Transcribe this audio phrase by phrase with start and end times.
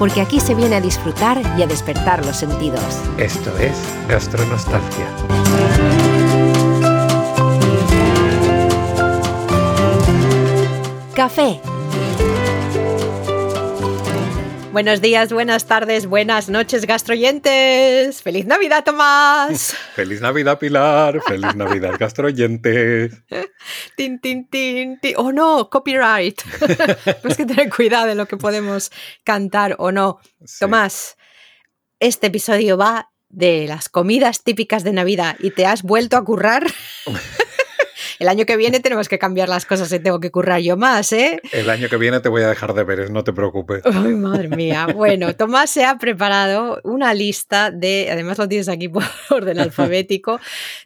[0.00, 2.82] porque aquí se viene a disfrutar y a despertar los sentidos.
[3.18, 3.76] Esto es
[4.08, 5.06] Gastronostalgia.
[11.14, 11.60] Café.
[14.72, 18.22] Buenos días, buenas tardes, buenas noches, gastroyentes.
[18.22, 19.74] ¡Feliz Navidad, Tomás!
[19.96, 21.20] ¡Feliz Navidad, Pilar!
[21.26, 23.20] ¡Feliz Navidad, gastroyentes!
[23.96, 25.14] tin, tin, tin, tin.
[25.16, 25.68] ¡Oh, no!
[25.68, 26.40] Copyright.
[27.20, 28.92] Tienes que tener cuidado de lo que podemos
[29.24, 30.20] cantar o no.
[30.60, 31.16] Tomás,
[31.98, 36.64] este episodio va de las comidas típicas de Navidad y te has vuelto a currar.
[38.20, 41.10] El año que viene tenemos que cambiar las cosas y tengo que currar yo más,
[41.12, 41.40] ¿eh?
[41.52, 43.80] El año que viene te voy a dejar de veres, no te preocupes.
[43.86, 44.88] Ay, madre mía.
[44.94, 50.38] Bueno, Tomás se ha preparado una lista de, además lo tienes aquí por orden alfabético,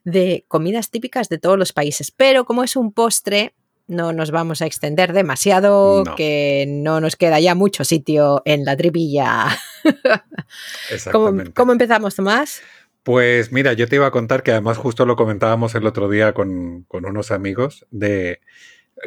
[0.04, 2.12] de comidas típicas de todos los países.
[2.12, 3.52] Pero como es un postre,
[3.88, 8.76] no nos vamos a extender demasiado, que no nos queda ya mucho sitio en la
[8.76, 9.58] tripilla.
[11.10, 12.62] ¿Cómo, ¿Cómo, empezamos, Tomás?
[13.04, 16.32] Pues mira, yo te iba a contar que además justo lo comentábamos el otro día
[16.32, 18.40] con, unos amigos de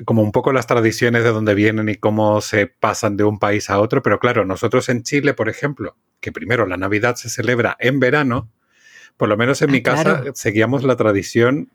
[0.06, 3.72] como un poco las tradiciones de dónde vienen y cómo se pasan de un país
[3.72, 7.76] a otro, pero claro, nosotros en Chile, por ejemplo, que primero la Navidad se celebra
[7.80, 8.52] en verano,
[9.16, 11.72] por lo menos en ah, mi casa seguíamos la tradición,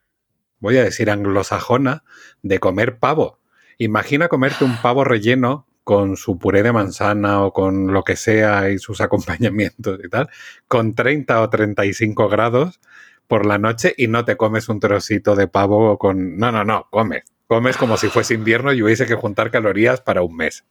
[0.60, 2.04] voy a decir anglosajona,
[2.42, 3.40] de comer pavo.
[3.78, 8.70] Imagina comerte un pavo relleno con su puré de manzana o con lo que sea
[8.70, 10.28] y sus acompañamientos y tal,
[10.68, 12.80] con 30 o 35 grados
[13.26, 16.36] por la noche y no te comes un trocito de pavo con...
[16.36, 17.24] No, no, no, comes.
[17.46, 20.64] Comes como si fuese invierno y hubiese que juntar calorías para un mes.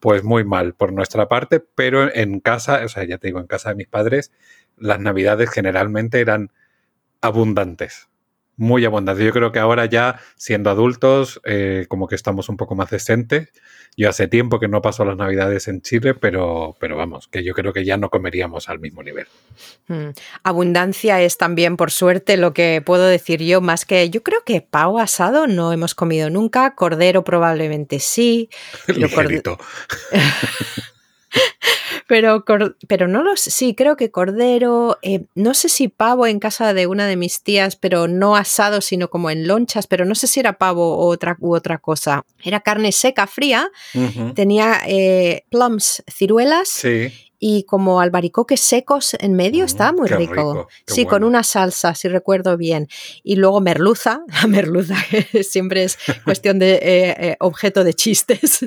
[0.00, 3.46] Pues muy mal por nuestra parte, pero en casa, o sea, ya te digo, en
[3.46, 4.32] casa de mis padres,
[4.76, 6.52] las navidades generalmente eran
[7.20, 8.09] abundantes
[8.60, 9.24] muy abundante.
[9.24, 13.48] Yo creo que ahora ya, siendo adultos, eh, como que estamos un poco más decentes.
[13.96, 17.54] Yo hace tiempo que no paso las navidades en Chile, pero, pero vamos, que yo
[17.54, 19.26] creo que ya no comeríamos al mismo nivel.
[19.88, 20.10] Mm.
[20.44, 24.60] Abundancia es también, por suerte, lo que puedo decir yo, más que yo creo que
[24.60, 28.50] pavo asado no hemos comido nunca, cordero probablemente sí.
[28.86, 29.58] Ligerito.
[32.10, 32.44] Pero,
[32.88, 36.74] pero no lo sé, sí, creo que cordero, eh, no sé si pavo en casa
[36.74, 40.26] de una de mis tías, pero no asado, sino como en lonchas, pero no sé
[40.26, 42.24] si era pavo u otra, u otra cosa.
[42.42, 43.70] Era carne seca, fría,
[44.34, 50.68] tenía eh, plums, ciruelas sí y como albaricoques secos en medio, está muy rico.
[50.86, 52.86] sí, con una salsa, si recuerdo bien.
[53.24, 54.94] Y luego merluza, la merluza
[55.42, 56.80] siempre es cuestión de eh,
[57.18, 58.66] eh, objeto de chistes.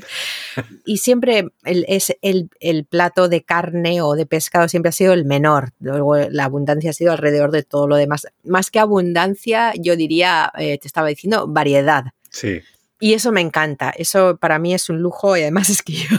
[0.86, 2.50] y siempre es el,
[2.90, 5.74] plato de carne o de pescado siempre ha sido el menor.
[5.80, 8.26] Luego la abundancia ha sido alrededor de todo lo demás.
[8.44, 12.06] Más que abundancia, yo diría, eh, te estaba diciendo, variedad.
[12.32, 12.62] Sí.
[13.00, 16.18] Y eso me encanta, eso para mí es un lujo y además es que yo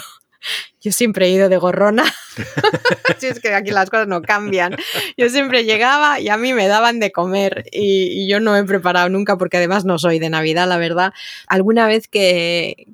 [0.81, 2.05] yo siempre he ido de gorrona.
[3.19, 4.77] si es que aquí las cosas no cambian.
[5.17, 9.09] Yo siempre llegaba y a mí me daban de comer y, yo no he preparado
[9.09, 11.13] nunca porque además no soy de Navidad, la verdad.
[11.47, 12.89] Alguna vez que,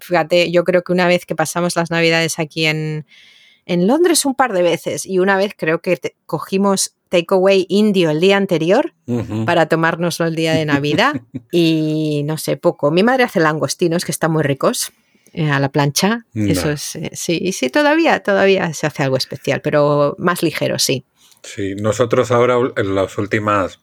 [0.00, 3.06] fíjate, yo creo que una vez que pasamos las Navidades aquí en,
[3.66, 8.20] en Londres un par de veces y una vez creo que cogimos takeaway indio el
[8.20, 8.94] día anterior
[9.44, 11.20] para tomárnoslo el día de Navidad
[11.52, 12.90] y no sé, poco.
[12.90, 14.92] Mi madre hace langostinos que están muy ricos
[15.34, 16.26] a la plancha.
[16.34, 21.04] Eso es, eh, sí, sí, todavía, todavía se hace algo especial, pero más ligero, sí.
[21.42, 23.80] Sí, nosotros ahora en las últimas,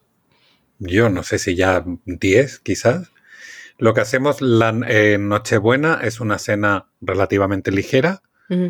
[0.80, 3.12] yo no sé si ya 10 quizás,
[3.78, 8.22] lo que hacemos la en Nochebuena es una cena relativamente ligera.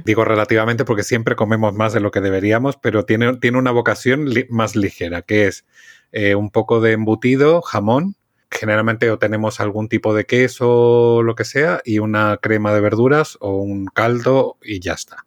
[0.06, 4.28] Digo relativamente porque siempre comemos más de lo que deberíamos, pero tiene, tiene una vocación
[4.50, 5.66] más ligera, que es
[6.12, 8.16] eh, un poco de embutido, jamón,
[8.50, 12.82] generalmente o tenemos algún tipo de queso o lo que sea y una crema de
[12.82, 15.26] verduras o un caldo y ya está.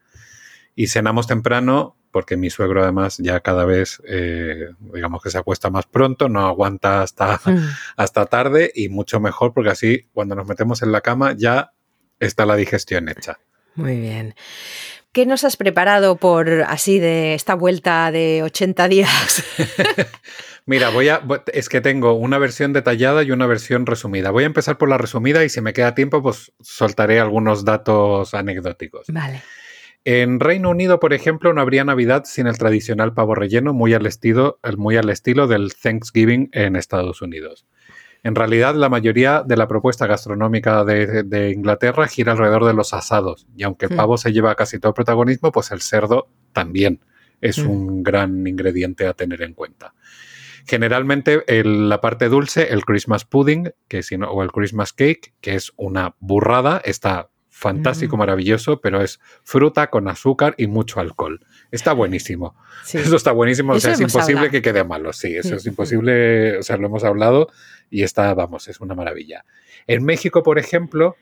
[0.74, 5.70] Y cenamos temprano porque mi suegro además ya cada vez, eh, digamos que se acuesta
[5.70, 7.68] más pronto, no aguanta hasta, mm.
[7.96, 11.72] hasta tarde y mucho mejor porque así cuando nos metemos en la cama ya
[12.18, 13.38] está la digestión hecha.
[13.74, 14.34] Muy bien.
[15.12, 19.44] ¿Qué nos has preparado por así de esta vuelta de 80 días?
[20.66, 21.20] Mira, voy a.
[21.52, 24.30] Es que tengo una versión detallada y una versión resumida.
[24.30, 28.34] Voy a empezar por la resumida y si me queda tiempo, pues soltaré algunos datos
[28.34, 29.06] anecdóticos.
[29.08, 29.42] Vale.
[30.04, 34.06] En Reino Unido, por ejemplo, no habría Navidad sin el tradicional pavo relleno, muy al
[34.06, 37.66] estilo, muy al estilo del Thanksgiving en Estados Unidos.
[38.22, 43.46] En realidad, la mayoría de la propuesta gastronómica de, Inglaterra gira alrededor de los asados,
[43.56, 43.96] y aunque el hmm.
[43.96, 47.00] pavo se lleva casi todo el protagonismo, pues el cerdo también
[47.40, 47.70] es hmm.
[47.70, 49.94] un gran ingrediente a tener en cuenta.
[50.66, 55.72] Generalmente la parte dulce, el Christmas pudding, que si o el Christmas cake, que es
[55.76, 58.18] una burrada, está fantástico, mm.
[58.18, 61.40] maravilloso, pero es fruta con azúcar y mucho alcohol.
[61.70, 62.56] Está buenísimo.
[62.90, 66.62] Eso está buenísimo, o sea, es imposible que quede malo, sí, eso es imposible, o
[66.62, 67.48] sea, lo hemos hablado
[67.90, 69.44] y está, vamos, es una maravilla.
[69.86, 71.16] En México, por ejemplo,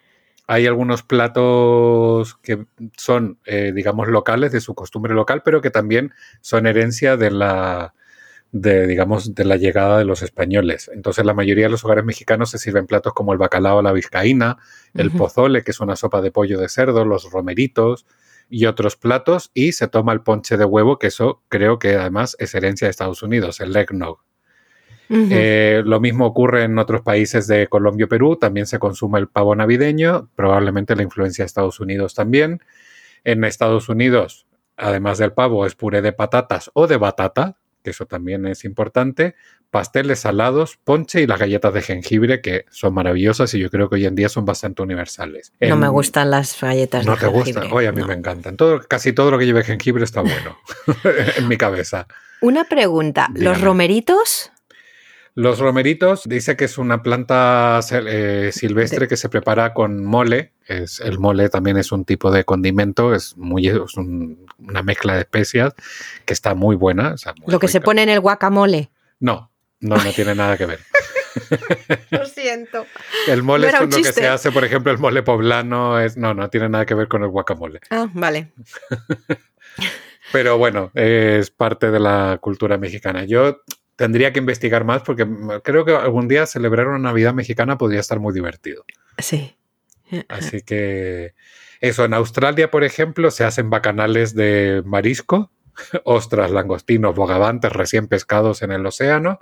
[0.47, 6.13] hay algunos platos que son, eh, digamos, locales, de su costumbre local, pero que también
[6.41, 7.95] son herencia de la,
[8.51, 10.91] de, digamos, de la llegada de los españoles.
[10.95, 13.93] Entonces, la mayoría de los hogares mexicanos se sirven platos como el bacalao a la
[13.93, 14.59] vizcaína,
[14.95, 18.07] el pozole, que es una sopa de pollo de cerdo, los romeritos
[18.49, 22.37] y otros platos, y se toma el ponche de huevo, que eso creo que además
[22.39, 24.21] es herencia de Estados Unidos, el eggnog.
[25.11, 29.29] Eh, lo mismo ocurre en otros países de Colombia y Perú, también se consume el
[29.29, 32.61] pavo navideño, probablemente la influencia de Estados Unidos también.
[33.25, 34.47] En Estados Unidos,
[34.77, 39.35] además del pavo, es puré de patatas o de batata, que eso también es importante,
[39.71, 43.97] pasteles salados, ponche y las galletas de jengibre, que son maravillosas y yo creo que
[43.97, 45.53] hoy en día son bastante universales.
[45.61, 47.33] No me gustan las galletas de jengibre.
[47.33, 47.73] ¿No te gustan?
[47.73, 48.57] Oye, a mí me encantan.
[48.57, 50.59] Todo, casi todo lo que lleve jengibre está bueno
[51.37, 52.07] en mi cabeza.
[52.41, 54.53] Una pregunta, ¿los romeritos?
[55.35, 60.53] Los romeritos dice que es una planta eh, silvestre que se prepara con mole.
[60.69, 63.71] Es, el mole también es un tipo de condimento, es, muy,
[64.59, 65.75] una mezcla de especias
[66.25, 67.15] que está muy buena.
[67.47, 68.91] Lo que se pone en el guacamole.
[69.19, 69.51] No,
[69.81, 70.81] no, no tiene nada que ver.
[72.11, 72.87] Lo siento.
[73.27, 76.01] El mole es con lo que se hace, por ejemplo, el mole poblano.
[76.01, 77.81] Es, no, no tiene nada que ver con el guacamole.
[77.91, 78.53] Ah, vale.
[80.33, 83.25] Pero bueno, es parte de la cultura mexicana.
[83.25, 83.63] Yo
[83.97, 85.27] tendría que investigar más porque
[85.63, 88.85] creo que algún día celebrar una Navidad mexicana podría estar muy divertido.
[89.19, 89.58] Sí.
[90.29, 91.35] Así que
[91.81, 95.51] eso, en Australia, por ejemplo, se hacen bacanales de marisco,
[96.05, 99.41] ostras, langostinos, bogavantes recién pescados en el océano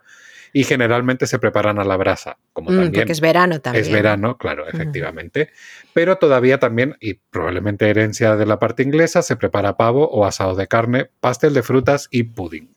[0.53, 3.85] y generalmente se preparan a la brasa, como mm, también porque es verano también.
[3.85, 5.51] Es verano, claro, efectivamente.
[5.93, 10.55] Pero todavía también, y probablemente herencia de la parte inglesa, se prepara pavo o asado
[10.55, 12.75] de carne, pastel de frutas y pudding.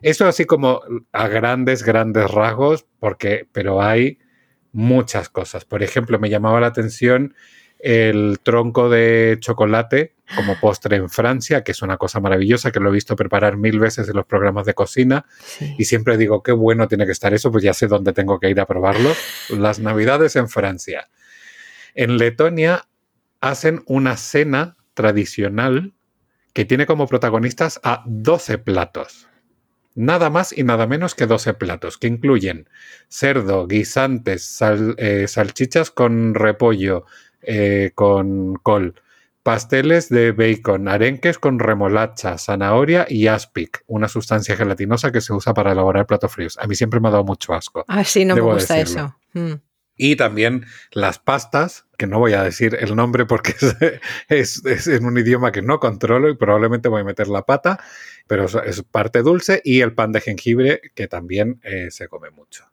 [0.00, 0.80] Eso así como
[1.12, 4.18] a grandes, grandes rasgos, porque, pero hay
[4.72, 5.64] muchas cosas.
[5.64, 7.34] Por ejemplo, me llamaba la atención
[7.78, 12.90] el tronco de chocolate como postre en Francia, que es una cosa maravillosa, que lo
[12.90, 15.24] he visto preparar mil veces en los programas de cocina
[15.78, 18.50] y siempre digo, qué bueno tiene que estar eso, pues ya sé dónde tengo que
[18.50, 19.10] ir a probarlo.
[19.48, 21.08] Las navidades en Francia.
[21.94, 22.86] En Letonia
[23.40, 25.94] hacen una cena tradicional
[26.52, 29.29] que tiene como protagonistas a 12 platos
[29.94, 32.68] nada más y nada menos que 12 platos, que incluyen
[33.08, 34.58] cerdo, guisantes,
[34.98, 37.04] eh, salchichas con repollo,
[37.42, 38.94] eh, con col,
[39.42, 45.54] pasteles de bacon, arenques con remolacha, zanahoria y aspic, una sustancia gelatinosa que se usa
[45.54, 46.58] para elaborar platos fríos.
[46.58, 47.84] A mí siempre me ha dado mucho asco.
[47.88, 49.16] Ah, sí, no me gusta eso.
[49.32, 49.54] Mm.
[50.02, 53.54] Y también las pastas, que no voy a decir el nombre porque
[54.28, 57.80] es, en un idioma que no controlo y probablemente voy a meter la pata,
[58.30, 62.64] pero es parte dulce y el pan de jengibre que también eh, se come mucho.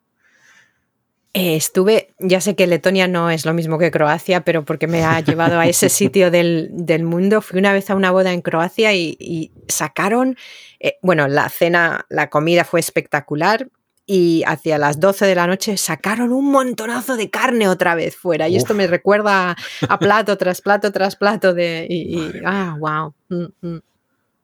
[1.33, 5.03] Eh, estuve, ya sé que Letonia no es lo mismo que Croacia, pero porque me
[5.03, 6.69] ha llevado a ese sitio del,
[7.03, 7.41] mundo.
[7.41, 10.37] Fui una vez a una boda en Croacia y, sacaron,
[10.79, 13.67] eh, bueno, la cena, la comida fue espectacular
[14.05, 18.47] y hacia las 12 de la noche sacaron un montonazo de carne otra vez fuera.
[18.47, 19.57] Y esto me recuerda
[19.89, 21.87] a plato tras plato tras plato de...
[21.89, 23.15] Y, ah, wow.
[23.29, 23.81] Mm, mm.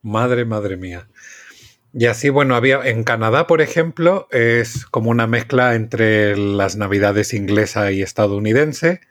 [0.03, 1.07] Madre, madre mía.
[1.93, 7.33] Y así, bueno, había en Canadá, por ejemplo, es como una mezcla entre las navidades
[7.33, 9.01] inglesa y estadounidense.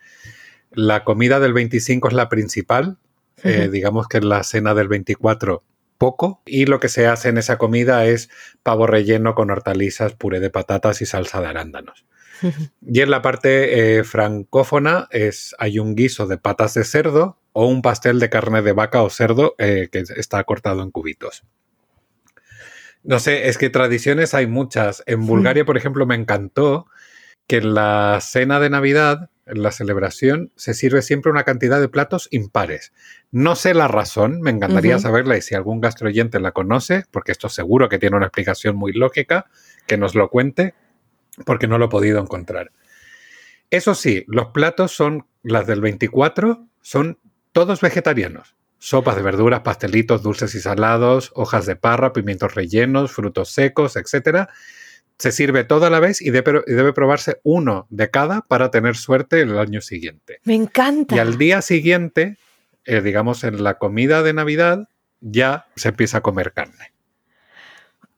[0.72, 2.98] La comida del 25 es la principal.
[3.44, 5.64] Eh, digamos que la cena del 24
[5.98, 8.28] poco y lo que se hace en esa comida es
[8.62, 12.04] pavo relleno con hortalizas, puré de patatas y salsa de arándanos.
[12.84, 17.66] Y en la parte eh, francófona es, hay un guiso de patas de cerdo o
[17.66, 21.44] un pastel de carne de vaca o cerdo eh, que está cortado en cubitos.
[23.04, 25.02] No sé, es que tradiciones hay muchas.
[25.06, 26.86] En Bulgaria, por ejemplo, me encantó
[27.46, 31.88] que en la cena de Navidad en la celebración se sirve siempre una cantidad de
[31.88, 32.92] platos impares.
[33.30, 37.48] No sé la razón, me encantaría saberla y si algún gastroyente la conoce, porque esto
[37.48, 39.46] seguro que tiene una explicación muy lógica,
[39.86, 40.74] que nos lo cuente,
[41.44, 42.70] porque no lo he podido encontrar.
[43.70, 47.18] Eso sí, los platos son, las del 24, son
[47.52, 48.56] todos vegetarianos.
[48.78, 54.48] Sopas de verduras, pastelitos, dulces y salados, hojas de parra, pimientos rellenos, frutos secos, etc.
[55.18, 58.96] Se sirve toda la vez y debe, y debe probarse uno de cada para tener
[58.96, 60.40] suerte el año siguiente.
[60.42, 61.14] Me encanta.
[61.14, 62.38] Y al día siguiente,
[62.84, 64.88] eh, digamos en la comida de Navidad,
[65.20, 66.92] ya se empieza a comer carne.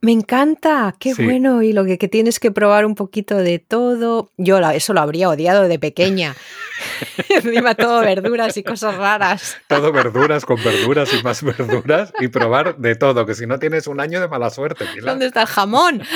[0.04, 1.24] Me encanta, qué Sí.
[1.24, 1.62] bueno.
[1.62, 4.30] Y lo que, que tienes que probar un poquito de todo.
[4.36, 6.34] Yo la- eso lo habría odiado de pequeña.
[7.30, 9.56] Encima todo verduras y cosas raras.
[9.68, 13.86] Todo verduras con verduras y más verduras y probar de todo, que si no tienes
[13.86, 14.84] un año de mala suerte.
[14.94, 15.12] Pilar.
[15.12, 16.02] ¿Dónde está el jamón?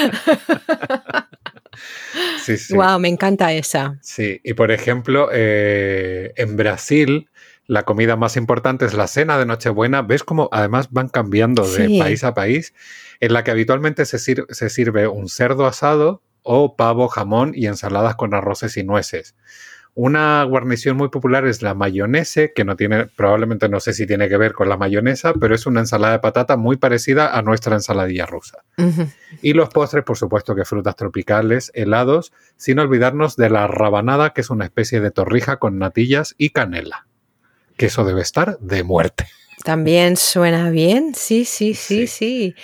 [2.42, 2.74] Sí, sí.
[2.74, 3.98] Wow, me encanta esa.
[4.02, 7.28] Sí, y por ejemplo, eh, en Brasil
[7.66, 10.02] la comida más importante es la cena de Nochebuena.
[10.02, 11.98] ¿Ves cómo además van cambiando de Sí.
[11.98, 12.72] país a país?
[13.20, 17.66] En la que habitualmente se, sir- se sirve un cerdo asado o pavo, jamón y
[17.66, 19.34] ensaladas con arroces y nueces.
[19.94, 24.28] Una guarnición muy popular es la mayonese, que no tiene, probablemente no sé si tiene
[24.28, 27.74] que ver con la mayonesa, pero es una ensalada de patata muy parecida a nuestra
[27.74, 28.58] ensaladilla rusa.
[29.42, 34.42] Y los postres, por supuesto que frutas tropicales, helados, sin olvidarnos de la rabanada, que
[34.42, 37.08] es una especie de torrija con natillas y canela.
[37.76, 39.26] Que eso debe estar de muerte.
[39.64, 42.54] También suena bien, sí, sí, sí, sí.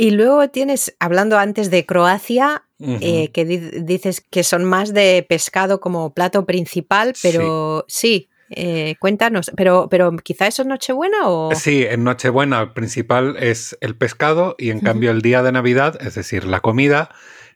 [0.00, 5.26] Y luego tienes, hablando antes de Croacia, eh, que di- dices que son más de
[5.28, 11.52] pescado como plato principal, pero sí, eh, cuéntanos, pero, pero quizá eso es Nochebuena o...
[11.56, 15.98] Sí, en Nochebuena el principal es el pescado y en cambio el día de Navidad,
[16.00, 17.10] es decir, la comida,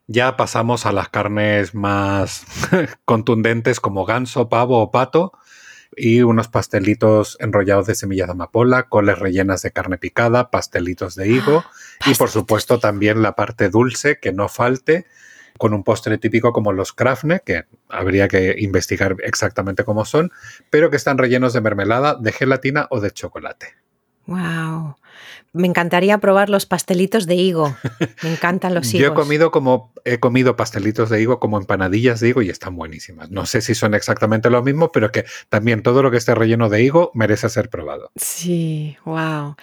[0.09, 2.45] ya pasamos a las carnes más
[3.05, 5.33] contundentes como ganso, pavo o pato
[5.97, 11.29] y unos pastelitos enrollados de semillas de amapola, coles rellenas de carne picada, pastelitos de
[11.29, 11.65] higo
[12.07, 15.07] y por supuesto también la parte dulce que no falte
[15.59, 20.33] con un postre típico como los krafne, que habría que investigar exactamente cómo son,
[20.71, 23.77] pero que están rellenos de mermelada, de gelatina o de chocolate.
[24.27, 24.97] Wow.
[25.55, 27.77] Me encantaría probar los pastelitos de higo.
[28.23, 29.01] Me encantan los higos.
[29.07, 32.75] Yo he comido como he comido pastelitos de higo como empanadillas de higo y están
[32.75, 33.31] buenísimas.
[33.31, 36.69] No sé si son exactamente lo mismo, pero que también todo lo que esté relleno
[36.69, 38.11] de higo merece ser probado.
[38.17, 39.57] Sí, wow.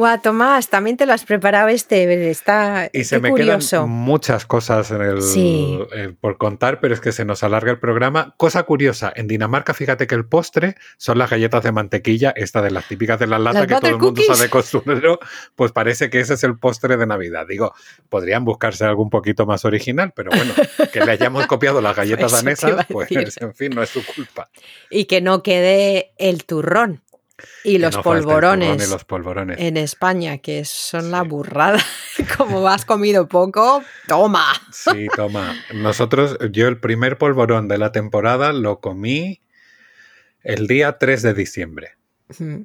[0.00, 3.76] Wow, Tomás, también te lo has preparado este, está Y se me curioso.
[3.82, 5.78] quedan muchas cosas en el, Sí.
[5.94, 8.32] eh, por contar, pero es que se nos alarga el programa.
[8.38, 12.70] Cosa curiosa, en Dinamarca, fíjate que el postre son las galletas de mantequilla, esta de
[12.70, 14.26] las típicas de la lata Las que todo el mundo cookies.
[14.38, 15.18] sabe costurero,
[15.54, 17.44] pues parece que ese es el postre de Navidad.
[17.46, 17.74] Digo,
[18.08, 20.54] podrían buscarse algo un poquito más original, pero bueno,
[20.94, 24.48] que le hayamos copiado las galletas danesas, pues en fin, no es su culpa.
[24.88, 27.02] Y que no quede el turrón
[27.64, 29.58] y los no polvorones turrón y los polvorones.
[29.60, 31.78] en España, que son la burrada.
[32.36, 34.46] Como has comido poco, toma.
[34.72, 35.54] Sí, toma.
[35.74, 39.40] Nosotros, yo el primer polvorón de la temporada lo comí
[40.42, 41.88] el día 3 de diciembre.
[42.38, 42.62] Mm,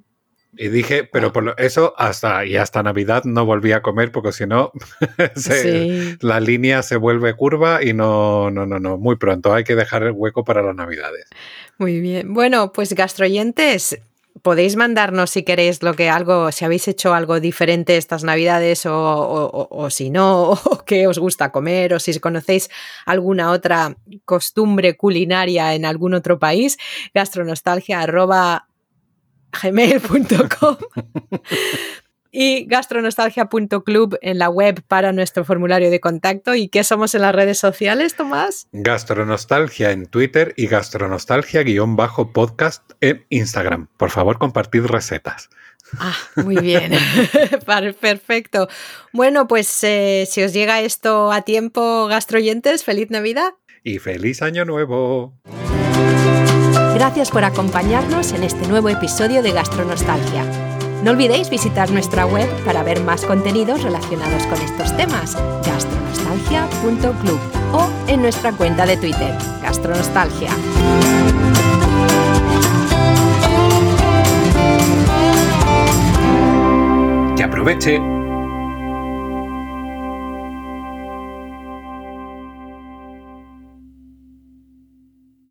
[0.58, 4.32] Y dije, pero por lo- eso hasta y hasta Navidad no volví a comer porque
[4.32, 4.72] si no
[5.36, 6.16] Sí.
[6.22, 10.04] la línea se vuelve curva y no, no, no, no, muy pronto hay que dejar
[10.04, 11.26] el hueco para las Navidades.
[11.78, 12.34] Muy bien.
[12.34, 14.00] Bueno, pues gastroyentes,
[14.42, 18.94] podéis mandarnos si queréis lo que algo, si habéis hecho algo diferente estas navidades o,
[18.94, 22.70] o- o- si no, o qué os gusta comer, o si conocéis
[23.06, 26.78] alguna otra costumbre culinaria en algún otro país,
[27.14, 28.68] gastronostalgia arroba
[29.62, 30.76] gmail.com
[32.38, 36.54] y gastronostalgia.club en la web para nuestro formulario de contacto.
[36.54, 38.68] ¿Y qué somos en las redes sociales, Tomás?
[38.74, 43.88] Gastronostalgia en Twitter y gastronostalgia-podcast en Instagram.
[43.96, 45.50] Por favor, compartid recetas.
[45.98, 46.92] Ah, muy bien.
[48.02, 48.68] Perfecto.
[49.14, 53.54] Bueno, pues eh, si os llega esto a tiempo, gastroyentes, feliz Navidad.
[53.82, 55.40] Y feliz año nuevo.
[56.96, 60.75] Gracias por acompañarnos en este nuevo episodio de Gastronostalgia.
[61.04, 65.36] No olvidéis visitar nuestra web para ver más contenidos relacionados con estos temas,
[65.66, 67.40] gastronostalgia.club
[67.74, 70.50] o en nuestra cuenta de Twitter, Gastronostalgia.
[77.36, 78.15] Que aproveche.